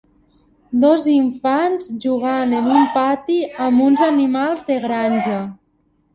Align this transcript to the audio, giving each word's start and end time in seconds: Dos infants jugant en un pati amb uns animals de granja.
Dos 0.85 1.03
infants 1.11 1.91
jugant 2.05 2.55
en 2.61 2.71
un 2.79 2.89
pati 2.97 3.37
amb 3.67 3.85
uns 3.91 4.03
animals 4.09 4.67
de 4.73 4.81
granja. 4.89 5.39